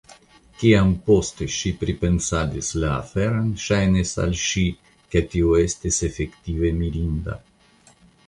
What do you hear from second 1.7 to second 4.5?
pripensadis la aferon, ŝajnis al